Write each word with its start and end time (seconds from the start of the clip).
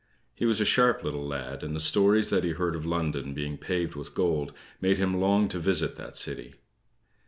He 0.33 0.47
was 0.47 0.59
a 0.59 0.65
sharp 0.65 1.03
little 1.03 1.27
lad, 1.27 1.61
and 1.61 1.75
the 1.75 1.79
stories 1.79 2.31
that 2.31 2.43
he 2.43 2.53
heard 2.53 2.75
of 2.75 2.87
London 2.87 3.35
being 3.35 3.55
paved 3.59 3.93
with 3.93 4.15
gold 4.15 4.51
made 4.81 4.97
him 4.97 5.21
long 5.21 5.47
to 5.49 5.59
visit 5.59 5.95
that 5.97 6.17
city. 6.17 6.55